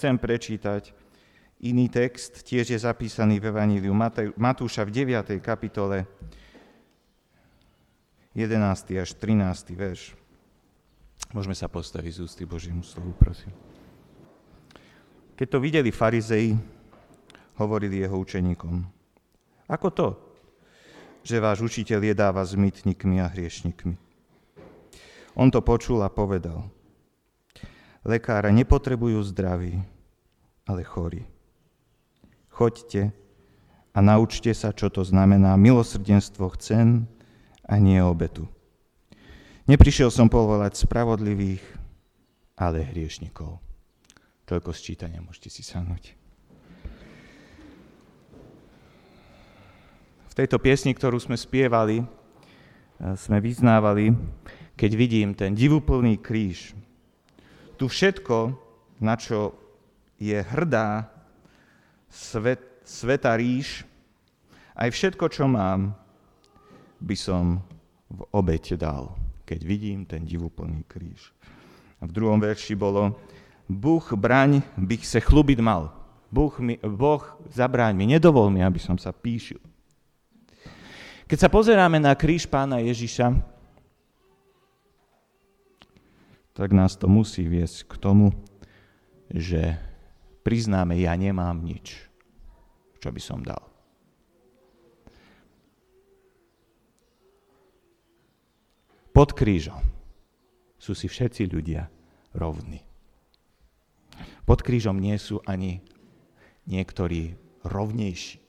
[0.00, 0.96] chcem prečítať
[1.60, 3.92] iný text, tiež je zapísaný v Evaníliu
[4.32, 5.36] Matúša v 9.
[5.44, 6.08] kapitole,
[8.32, 8.96] 11.
[8.96, 9.76] až 13.
[9.76, 10.16] verš.
[11.36, 13.52] Môžeme sa postaviť z ústy Božiemu slovu, prosím.
[15.36, 16.56] Keď to videli farizei,
[17.60, 18.80] hovorili jeho učeníkom.
[19.68, 20.08] Ako to,
[21.20, 24.00] že váš učiteľ jedáva s mytnikmi a hriešnikmi?
[25.36, 26.79] On to počul a povedal.
[28.00, 29.84] Lekára nepotrebujú zdraví,
[30.64, 31.28] ale chorí.
[32.48, 33.12] Choďte
[33.92, 37.04] a naučte sa, čo to znamená milosrdenstvo chcem
[37.68, 38.48] a nie obetu.
[39.68, 41.62] Neprišiel som povolať spravodlivých,
[42.58, 43.60] ale hriešnikov.
[44.48, 46.18] Toľko sčítania, môžete si sadnúť.
[50.30, 52.06] V tejto piesni, ktorú sme spievali, e,
[53.14, 54.14] sme vyznávali,
[54.74, 56.74] keď vidím ten divúplný kríž.
[57.80, 58.52] Tu všetko,
[59.00, 59.56] na čo
[60.20, 61.08] je hrdá
[62.12, 63.88] svet, sveta ríš,
[64.76, 65.96] aj všetko, čo mám,
[67.00, 67.64] by som
[68.12, 69.16] v obete dal,
[69.48, 71.32] keď vidím ten divúplný kríž.
[72.04, 73.16] V druhom verši bolo,
[73.64, 75.94] Bůh braň bych se chlubit mal.
[76.28, 79.58] Boh, mi, boh zabráň mi, nedovol mi, aby som sa píšil.
[81.24, 83.30] Keď sa pozeráme na kríž pána Ježiša,
[86.54, 88.34] tak nás to musí viesť k tomu,
[89.30, 89.78] že
[90.42, 92.10] priznáme, ja nemám nič,
[92.98, 93.62] čo by som dal.
[99.10, 99.82] Pod krížom
[100.80, 101.90] sú si všetci ľudia
[102.32, 102.80] rovní.
[104.48, 105.82] Pod krížom nie sú ani
[106.66, 108.40] niektorí rovnejší.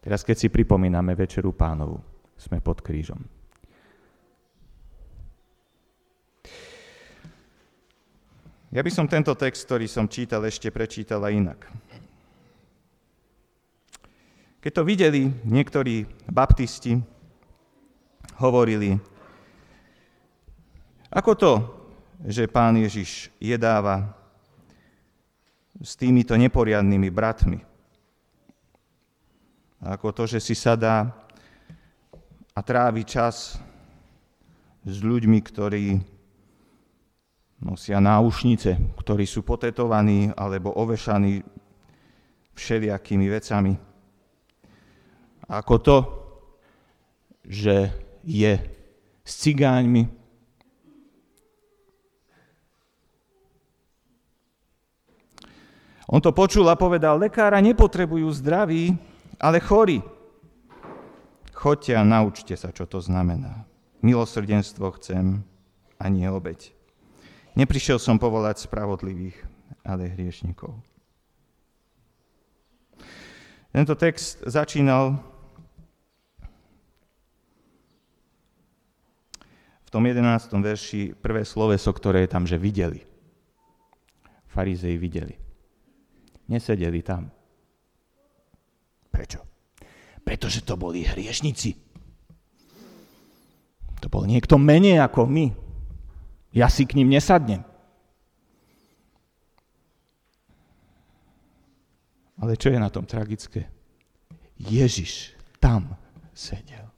[0.00, 2.00] Teraz, keď si pripomíname Večeru pánovu,
[2.36, 3.20] sme pod krížom.
[8.70, 11.66] Ja by som tento text, ktorý som čítal, ešte prečítala inak.
[14.62, 16.94] Keď to videli niektorí baptisti,
[18.38, 18.94] hovorili,
[21.10, 21.52] ako to,
[22.30, 24.14] že pán Ježiš jedáva
[25.82, 27.58] s týmito neporiadnými bratmi,
[29.82, 31.10] ako to, že si sadá
[32.54, 33.58] a trávi čas
[34.86, 36.19] s ľuďmi, ktorí
[37.60, 41.44] nosia náušnice, ktorí sú potetovaní alebo ovešaní
[42.56, 43.72] všelijakými vecami.
[45.50, 45.96] Ako to,
[47.44, 47.92] že
[48.24, 48.52] je
[49.24, 50.20] s cigáňmi,
[56.10, 58.98] On to počul a povedal, lekára nepotrebujú zdraví,
[59.38, 60.02] ale chorí.
[61.54, 63.62] Choďte a naučte sa, čo to znamená.
[64.02, 65.46] Milosrdenstvo chcem
[66.02, 66.79] a nie obeď.
[67.58, 69.36] Neprišiel som povolať spravodlivých,
[69.82, 70.78] ale hriešnikov.
[73.70, 75.18] Tento text začínal
[79.86, 80.22] v tom 11.
[80.58, 83.02] verši prvé sloveso, ktoré je tam, že videli.
[84.50, 85.34] Farizei videli.
[86.50, 87.30] Nesedeli tam.
[89.10, 89.42] Prečo?
[90.26, 91.74] Pretože to boli hriešnici.
[94.02, 95.69] To bol niekto menej ako my.
[96.50, 97.62] Ja si k ním nesadnem.
[102.40, 103.68] Ale čo je na tom tragické?
[104.56, 105.96] Ježiš tam
[106.32, 106.88] sedel.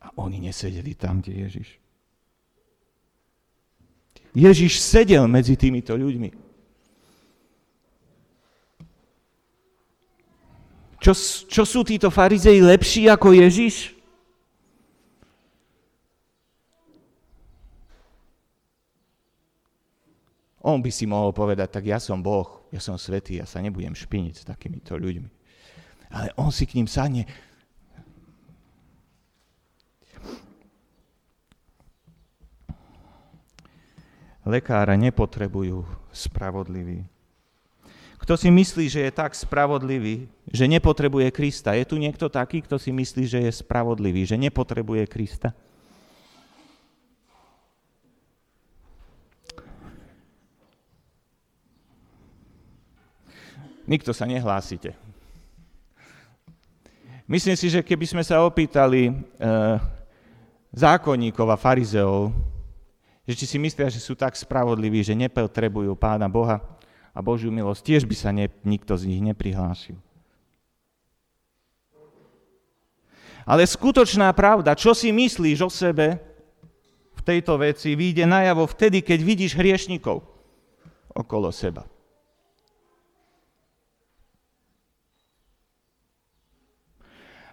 [0.00, 1.68] A oni nesedeli tam, kde Ježiš.
[4.36, 6.28] Ježiš sedel medzi týmito ľuďmi.
[11.00, 11.12] Čo,
[11.48, 13.95] čo sú títo farizei lepší ako Ježiš?
[20.66, 23.94] On by si mohol povedať, tak ja som Boh, ja som svetý, ja sa nebudem
[23.94, 25.30] špiniť s takýmito ľuďmi.
[26.10, 27.22] Ale on si k ním sadne.
[34.46, 37.06] Lekára nepotrebujú spravodliví,
[38.26, 41.78] kto si myslí, že je tak spravodlivý, že nepotrebuje Krista?
[41.78, 45.54] Je tu niekto taký, kto si myslí, že je spravodlivý, že nepotrebuje Krista?
[53.86, 54.92] Nikto sa nehlásite.
[57.26, 59.12] Myslím si, že keby sme sa opýtali e,
[60.70, 62.30] zákonníkov a farizeov,
[63.26, 66.62] že či si myslia, že sú tak spravodliví, že nepotrebujú pána Boha,
[67.16, 69.96] a Božiu milosť, tiež by sa ne, nikto z nich neprihlásil.
[73.48, 76.20] Ale skutočná pravda, čo si myslíš o sebe,
[77.16, 80.20] v tejto veci vyjde najavo vtedy, keď vidíš hriešnikov
[81.16, 81.88] okolo seba.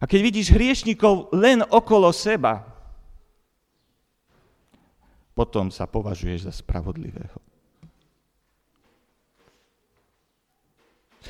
[0.04, 2.68] A keď vidíš hriešnikov len okolo seba,
[5.32, 7.40] potom sa považuješ za spravodlivého.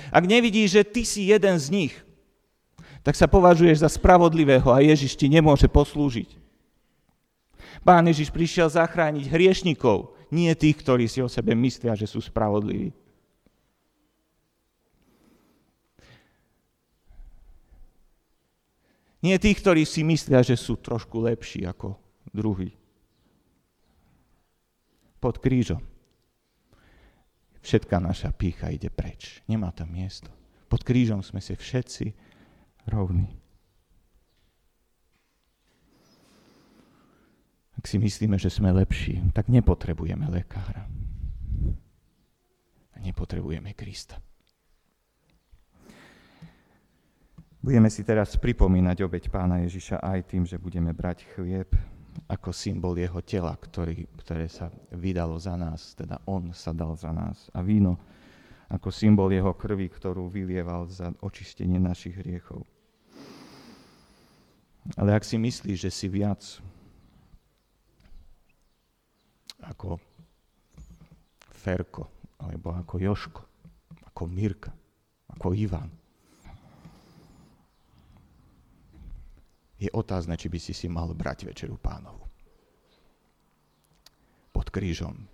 [0.09, 1.93] Ak nevidíš, že ty si jeden z nich,
[3.05, 6.33] tak sa považuješ za spravodlivého a Ježiš ti nemôže poslúžiť.
[7.85, 13.02] Pán Ježiš prišiel zachrániť hriešnikov, nie tých, ktorí si o sebe myslia, že sú spravodliví.
[19.23, 21.95] Nie tých, ktorí si myslia, že sú trošku lepší ako
[22.35, 22.75] druhý.
[25.23, 25.79] Pod krížom.
[27.63, 29.39] Všetká naša pícha ide preč.
[29.47, 30.27] Nemá tam miesto.
[30.67, 32.11] Pod krížom sme si všetci
[32.91, 33.31] rovní.
[37.79, 40.91] Ak si myslíme, že sme lepší, tak nepotrebujeme lekára.
[43.03, 44.19] Nepotrebujeme Krista.
[47.63, 51.71] Budeme si teraz pripomínať obeď pána Ježiša aj tým, že budeme brať chlieb
[52.27, 57.15] ako symbol jeho tela, ktorý, ktoré sa vydalo za nás, teda on sa dal za
[57.15, 57.47] nás.
[57.55, 57.95] A víno
[58.67, 62.67] ako symbol jeho krvi, ktorú vylieval za očistenie našich hriechov.
[64.99, 66.43] Ale ak si myslíš, že si viac
[69.63, 70.03] ako
[71.47, 72.11] Ferko,
[72.43, 73.41] alebo ako Joško,
[74.11, 74.75] ako Mirka,
[75.31, 76.02] ako Ivan,
[79.83, 82.23] je otázne, či by si si mal brať večeru pánovu.
[84.55, 85.27] Pod krížom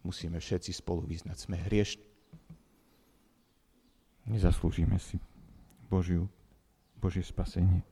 [0.00, 2.06] musíme všetci spolu vyznať, sme hriešni.
[4.24, 5.20] Nezaslúžime si
[5.92, 6.24] Božiu,
[6.96, 7.84] Božie spasenie.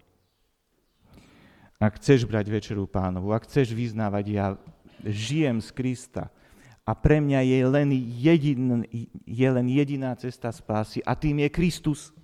[1.76, 4.46] Ak chceš brať večeru pánovu, ak chceš vyznávať, ja
[5.02, 6.24] žijem z Krista
[6.86, 8.86] a pre mňa je len, jedin,
[9.26, 12.14] je len jediná cesta spásy a tým je Kristus,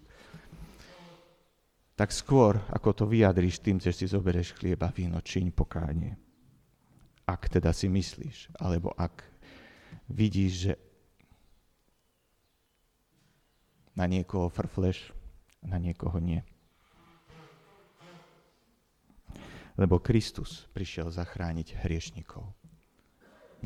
[1.98, 6.14] tak skôr, ako to vyjadríš tým, že si zoberieš chlieba, víno, čiň pokánie.
[7.26, 9.26] Ak teda si myslíš, alebo ak
[10.06, 10.72] vidíš, že
[13.98, 15.10] na niekoho frfleš,
[15.66, 16.38] na niekoho nie.
[19.74, 22.46] Lebo Kristus prišiel zachrániť hriešnikov,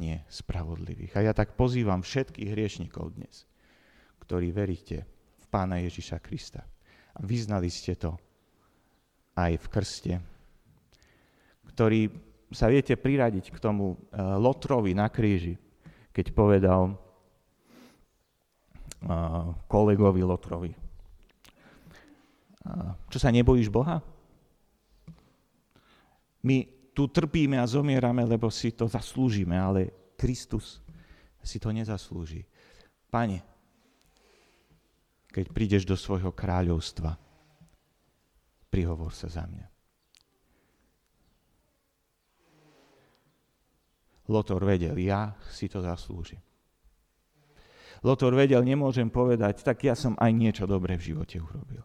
[0.01, 1.21] nie spravodlivých.
[1.21, 3.45] A ja tak pozývam všetkých hriešnikov dnes,
[4.25, 5.05] ktorí veríte
[5.37, 6.65] v Pána Ježiša Krista
[7.13, 8.17] a vyznali ste to
[9.37, 10.15] aj v krste,
[11.73, 12.13] ktorý
[12.53, 15.57] sa viete priradiť k tomu eh, Lotrovi na kríži,
[16.13, 16.97] keď povedal eh,
[19.69, 20.73] kolegovi Lotrovi,
[23.11, 23.99] čo sa nebojíš Boha?
[26.43, 30.79] My tu trpíme a zomierame, lebo si to zaslúžime, ale Kristus
[31.43, 32.47] si to nezaslúži.
[33.11, 33.43] Pane,
[35.33, 37.17] keď prídeš do svojho kráľovstva,
[38.69, 39.67] prihovor sa za mňa.
[44.29, 46.39] Lotor vedel, ja si to zaslúžim.
[48.05, 51.83] Lotor vedel, nemôžem povedať, tak ja som aj niečo dobré v živote urobil.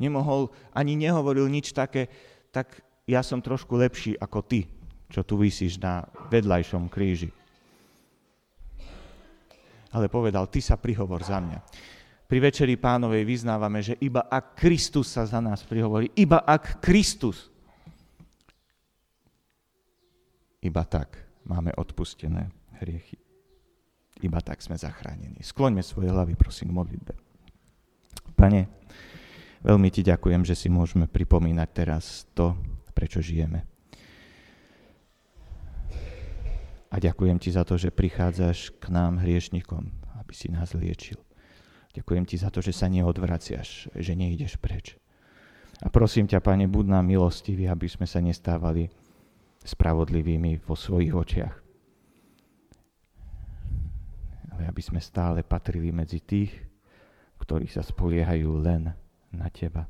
[0.00, 2.08] Nemohol, ani nehovoril nič také,
[2.52, 4.70] tak ja som trošku lepší ako ty,
[5.12, 7.34] čo tu vysíš na vedľajšom kríži
[9.90, 11.58] ale povedal, ty sa prihovor za mňa.
[12.30, 17.50] Pri Večeri pánovej vyznávame, že iba ak Kristus sa za nás prihovorí, iba ak Kristus,
[20.62, 23.18] iba tak máme odpustené hriechy.
[24.20, 25.40] Iba tak sme zachránení.
[25.40, 27.12] Skloňme svoje hlavy, prosím, k modlitbe.
[28.36, 28.68] Pane,
[29.64, 32.54] veľmi ti ďakujem, že si môžeme pripomínať teraz to,
[32.92, 33.64] prečo žijeme.
[35.90, 39.88] A ďakujem ti za to, že prichádzaš k nám hriešnikom,
[40.20, 41.16] aby si nás liečil.
[41.96, 44.94] Ďakujem ti za to, že sa neodvraciaš, že nejdeš preč.
[45.80, 48.92] A prosím ťa, Pane, buď nám milostivý, aby sme sa nestávali
[49.64, 51.54] spravodlivými vo svojich očiach.
[54.54, 56.52] Ale aby sme stále patrili medzi tých,
[57.40, 58.92] ktorí sa spoliehajú len
[59.32, 59.88] na Teba.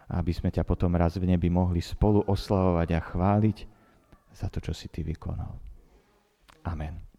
[0.11, 3.57] aby sme ťa potom raz v nebi mohli spolu oslavovať a chváliť
[4.35, 5.55] za to, čo si ty vykonal.
[6.67, 7.10] Amen.